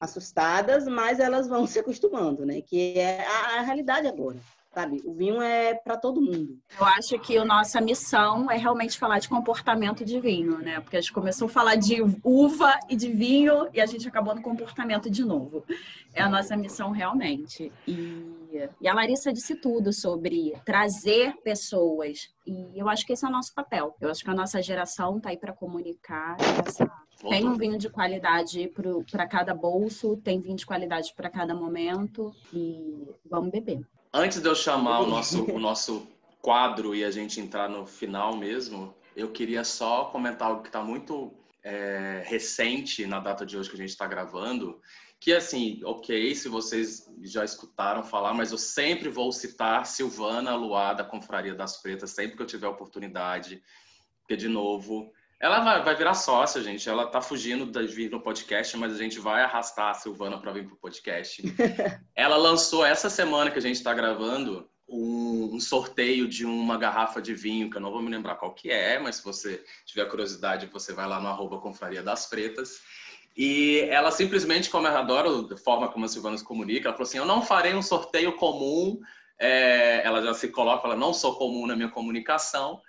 [0.00, 2.60] assustadas, mas elas vão se acostumando, né?
[2.60, 4.38] Que é a, a realidade agora
[4.72, 5.02] sabe?
[5.04, 6.58] O vinho é para todo mundo.
[6.78, 10.80] Eu acho que a nossa missão é realmente falar de comportamento de vinho, né?
[10.80, 14.34] Porque a gente começou a falar de uva e de vinho e a gente acabou
[14.34, 15.64] no comportamento de novo.
[16.14, 17.72] É a nossa missão realmente.
[17.86, 22.30] E, e a Larissa disse tudo sobre trazer pessoas.
[22.46, 23.96] E eu acho que esse é o nosso papel.
[24.00, 26.36] Eu acho que a nossa geração está aí para comunicar
[26.66, 26.86] essa
[27.28, 28.72] tem um vinho de qualidade
[29.10, 33.80] para cada bolso, tem vinho de qualidade para cada momento e vamos beber.
[34.12, 36.06] Antes de eu chamar o nosso, o nosso
[36.40, 40.82] quadro e a gente entrar no final mesmo, eu queria só comentar algo que está
[40.82, 44.80] muito é, recente na data de hoje que a gente está gravando,
[45.18, 50.94] que assim, ok, se vocês já escutaram falar, mas eu sempre vou citar Silvana Luar
[50.96, 53.62] da Confraria das Pretas, sempre que eu tiver oportunidade,
[54.22, 56.86] porque de novo, ela vai, vai virar sócia, gente.
[56.86, 60.52] Ela tá fugindo de vir no podcast, mas a gente vai arrastar a Silvana para
[60.52, 61.42] vir pro podcast.
[62.14, 67.22] ela lançou essa semana que a gente está gravando um, um, sorteio de uma garrafa
[67.22, 70.04] de vinho, que eu não vou me lembrar qual que é, mas se você tiver
[70.06, 72.80] curiosidade, você vai lá no arroba Confraria das Pretas.
[73.34, 77.08] E ela simplesmente, como eu adoro a forma como a Silvana se comunica, ela falou
[77.08, 79.00] assim, eu não farei um sorteio comum,
[79.38, 82.82] é, ela já se coloca, ela não sou comum na minha comunicação,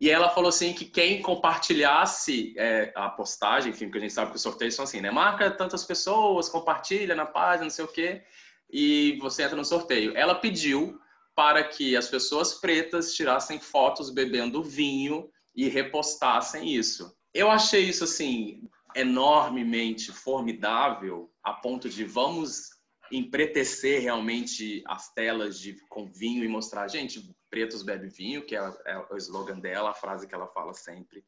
[0.00, 4.30] e ela falou assim que quem compartilhasse é, a postagem, enfim, porque a gente sabe
[4.30, 5.10] que os sorteios são assim, né?
[5.10, 8.22] Marca tantas pessoas, compartilha na página, não sei o quê,
[8.70, 10.14] e você entra no sorteio.
[10.16, 11.00] Ela pediu
[11.34, 17.14] para que as pessoas pretas tirassem fotos bebendo vinho e repostassem isso.
[17.32, 22.70] Eu achei isso assim enormemente formidável, a ponto de vamos
[23.12, 28.72] empretecer realmente as telas de com vinho e mostrar, gente, pretos bebe vinho, que é,
[28.86, 31.24] é, o slogan dela, a frase que ela fala sempre.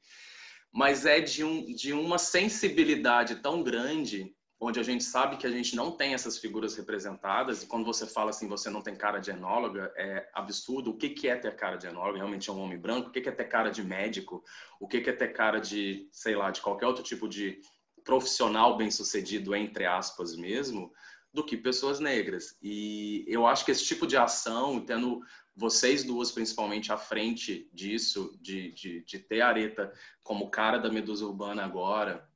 [0.72, 5.50] Mas é de, um, de uma sensibilidade tão grande, onde a gente sabe que a
[5.50, 9.18] gente não tem essas figuras representadas, e quando você fala assim, você não tem cara
[9.18, 10.90] de enóloga, é absurdo.
[10.90, 12.18] O que, que é ter cara de enóloga?
[12.18, 13.08] Realmente é um homem branco?
[13.08, 14.42] O que, que é ter cara de médico?
[14.80, 17.60] O que, que é ter cara de, sei lá, de qualquer outro tipo de
[18.04, 20.90] profissional bem-sucedido, entre aspas mesmo,
[21.32, 22.56] do que pessoas negras.
[22.62, 25.20] E eu acho que esse tipo de ação, tendo
[25.54, 30.90] vocês duas principalmente à frente disso, de, de, de ter a Areta como cara da
[30.90, 32.28] Medusa Urbana agora,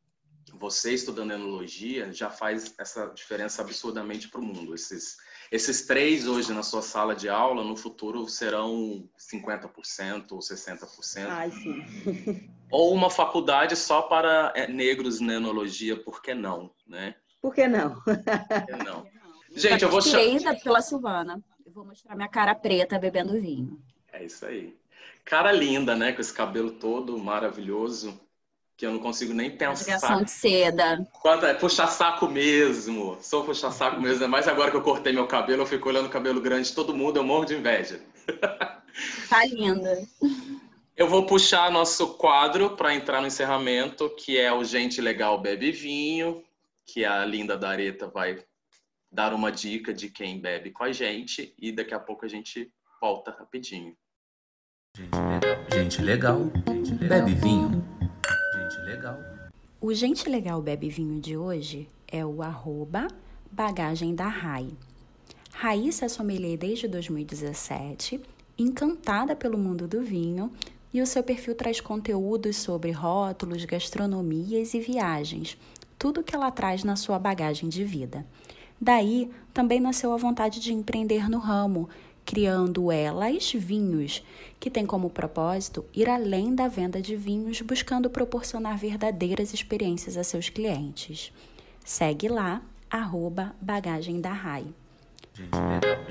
[0.54, 4.74] você estudando enologia já faz essa diferença absurdamente para o mundo.
[4.74, 5.16] Esses,
[5.50, 11.26] esses três hoje na sua sala de aula, no futuro serão 50% ou 60%.
[11.28, 12.50] Ai, sim.
[12.70, 17.14] Ou uma faculdade só para é, negros na enologia, por que não, né?
[17.42, 18.00] Por que não?
[18.00, 19.04] Por que não?
[19.54, 20.54] Gente, eu vou chamar...
[20.62, 21.42] pela Silvana.
[21.66, 23.82] Eu vou mostrar minha cara preta bebendo vinho.
[24.12, 24.74] É isso aí.
[25.24, 26.12] Cara linda, né?
[26.12, 28.18] Com esse cabelo todo maravilhoso.
[28.76, 29.84] Que eu não consigo nem pensar.
[29.84, 31.06] Ligação de seda.
[31.20, 33.18] Quanto é puxa saco mesmo.
[33.20, 34.26] Sou puxa saco mesmo.
[34.28, 36.94] Mas agora que eu cortei meu cabelo, eu fico olhando o cabelo grande de todo
[36.94, 38.00] mundo, eu morro de inveja.
[39.26, 40.06] Tá linda.
[40.94, 45.72] Eu vou puxar nosso quadro para entrar no encerramento, que é o Gente Legal Bebe
[45.72, 46.44] Vinho,
[46.92, 48.44] que a Linda Dareta vai
[49.10, 52.70] dar uma dica de quem bebe com a gente e daqui a pouco a gente
[53.00, 53.96] volta rapidinho.
[55.72, 57.70] Gente legal, gente legal, bebe vinho.
[58.54, 59.18] Gente legal.
[59.80, 63.08] O Gente Legal Bebe Vinho de hoje é o arroba
[63.50, 64.70] bagagem da Rai.
[65.50, 68.20] Raíssa é sommelier desde 2017,
[68.58, 70.52] encantada pelo mundo do vinho
[70.92, 75.56] e o seu perfil traz conteúdos sobre rótulos, gastronomias e viagens,
[76.02, 78.26] tudo que ela traz na sua bagagem de vida.
[78.80, 81.88] Daí também nasceu a vontade de empreender no ramo,
[82.26, 84.20] criando Elas Vinhos,
[84.58, 90.24] que tem como propósito ir além da venda de vinhos, buscando proporcionar verdadeiras experiências a
[90.24, 91.32] seus clientes.
[91.84, 94.66] Segue lá, arroba bagagem da RAI.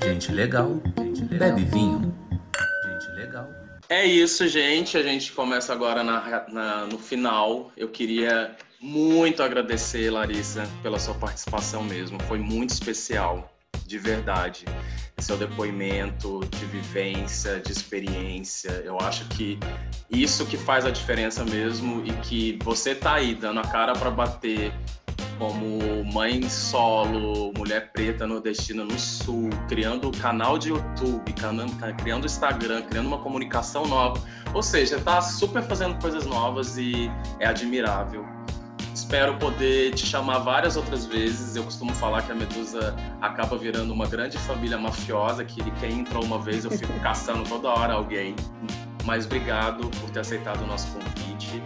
[0.02, 2.14] Gente legal, gente legal, bebe vinho.
[2.82, 3.46] Gente legal.
[3.90, 4.96] É isso, gente.
[4.96, 7.70] A gente começa agora na, na, no final.
[7.76, 12.20] Eu queria muito agradecer, Larissa, pela sua participação mesmo.
[12.24, 13.48] Foi muito especial,
[13.86, 14.64] de verdade.
[15.18, 18.82] Seu depoimento de vivência, de experiência.
[18.84, 19.56] Eu acho que
[20.10, 24.10] isso que faz a diferença mesmo e que você tá aí dando a cara para
[24.10, 24.72] bater
[25.38, 33.06] como mãe solo, mulher preta nordestina no sul, criando canal de YouTube, criando Instagram, criando
[33.06, 34.20] uma comunicação nova.
[34.54, 38.41] Ou seja, está super fazendo coisas novas e é admirável.
[39.02, 41.56] Espero poder te chamar várias outras vezes.
[41.56, 46.24] Eu costumo falar que a Medusa acaba virando uma grande família mafiosa, que quem entrou
[46.24, 48.36] uma vez eu fico caçando toda hora alguém.
[49.04, 51.60] Mas obrigado por ter aceitado o nosso convite.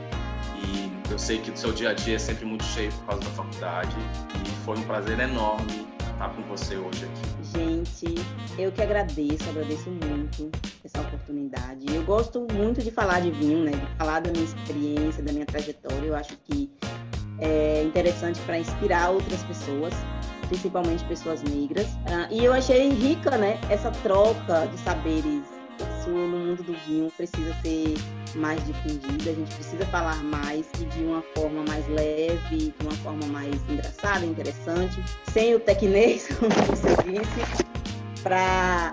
[0.65, 3.25] E eu sei que o seu dia a dia é sempre muito cheio por causa
[3.25, 3.95] da faculdade.
[4.35, 7.59] E foi um prazer enorme estar com você hoje aqui.
[7.59, 8.15] Gente,
[8.59, 10.51] eu que agradeço, agradeço muito
[10.83, 11.85] essa oportunidade.
[11.95, 13.73] Eu gosto muito de falar de vinho, né?
[13.73, 16.07] De falar da minha experiência, da minha trajetória.
[16.07, 16.71] Eu acho que
[17.41, 19.95] é interessante para inspirar outras pessoas,
[20.49, 21.87] principalmente pessoas negras.
[22.07, 23.59] Ah, e eu achei rica, né?
[23.69, 25.43] Essa troca de saberes.
[26.01, 27.95] Isso no mundo do vinho precisa ser
[28.35, 32.97] mais difundida, a gente precisa falar mais e de uma forma mais leve, de uma
[32.97, 38.93] forma mais engraçada, interessante, sem o tecnês, como você disse, para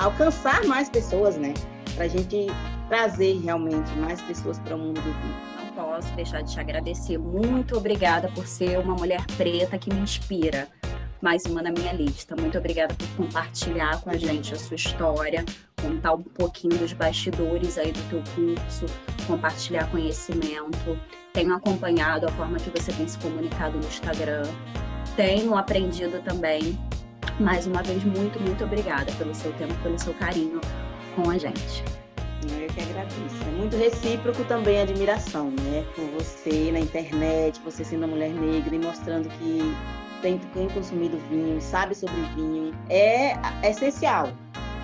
[0.00, 1.54] alcançar mais pessoas, né?
[1.96, 2.46] Para a gente
[2.88, 7.18] trazer realmente mais pessoas para o mundo do vinho posso deixar de te agradecer.
[7.18, 10.66] Muito obrigada por ser uma mulher preta que me inspira.
[11.20, 12.34] Mais uma na minha lista.
[12.34, 15.44] Muito obrigada por compartilhar com a gente a sua história,
[15.80, 18.86] contar um pouquinho dos bastidores aí do teu curso,
[19.26, 20.98] compartilhar conhecimento.
[21.32, 24.44] Tenho acompanhado a forma que você tem se comunicado no Instagram.
[25.14, 26.78] Tenho aprendido também.
[27.38, 30.60] Mais uma vez, muito, muito obrigada pelo seu tempo, pelo seu carinho
[31.14, 31.84] com a gente.
[32.76, 33.42] Que agradeço.
[33.48, 35.82] É muito recíproco também a admiração, né?
[35.94, 39.60] Por você na internet, você sendo uma mulher negra e mostrando que
[40.20, 42.74] tem, tem consumido vinho, sabe sobre vinho.
[42.90, 44.30] É, é essencial.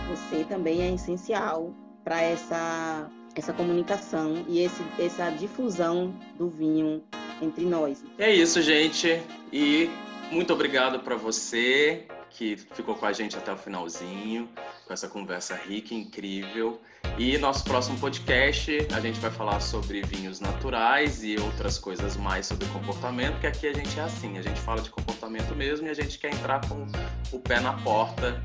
[0.09, 7.03] Você também é essencial para essa, essa comunicação e esse, essa difusão do vinho
[7.43, 8.03] entre nós.
[8.17, 9.23] É isso, gente.
[9.53, 9.91] E
[10.31, 14.49] muito obrigado para você que ficou com a gente até o finalzinho,
[14.87, 16.81] com essa conversa rica e incrível.
[17.19, 22.47] E nosso próximo podcast, a gente vai falar sobre vinhos naturais e outras coisas mais
[22.47, 25.91] sobre comportamento, que aqui a gente é assim, a gente fala de comportamento mesmo e
[25.91, 26.87] a gente quer entrar com
[27.31, 28.43] o pé na porta,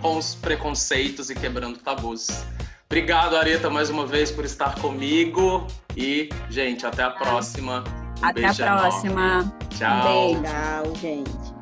[0.00, 2.44] com os preconceitos e quebrando tabus.
[2.86, 5.66] Obrigado, Areta, mais uma vez por estar comigo.
[5.96, 7.82] E, gente, até a próxima.
[8.22, 9.20] Um até a próxima.
[9.20, 9.52] Enorme.
[9.76, 10.32] Tchau.
[10.32, 11.53] Um beijo, gente.